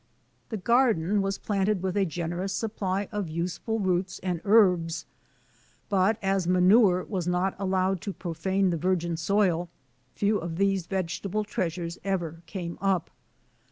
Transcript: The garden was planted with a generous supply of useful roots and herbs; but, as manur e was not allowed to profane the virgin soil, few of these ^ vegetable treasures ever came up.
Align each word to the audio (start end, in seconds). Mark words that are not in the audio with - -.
The 0.49 0.57
garden 0.57 1.21
was 1.21 1.37
planted 1.37 1.83
with 1.83 1.95
a 1.95 2.05
generous 2.07 2.53
supply 2.53 3.07
of 3.11 3.29
useful 3.29 3.77
roots 3.79 4.17
and 4.23 4.41
herbs; 4.43 5.05
but, 5.89 6.17
as 6.23 6.47
manur 6.47 7.03
e 7.03 7.05
was 7.07 7.27
not 7.27 7.55
allowed 7.59 8.01
to 8.01 8.11
profane 8.13 8.71
the 8.71 8.77
virgin 8.77 9.15
soil, 9.15 9.69
few 10.15 10.39
of 10.39 10.55
these 10.55 10.87
^ 10.87 10.89
vegetable 10.89 11.43
treasures 11.43 11.99
ever 12.03 12.41
came 12.47 12.79
up. 12.81 13.11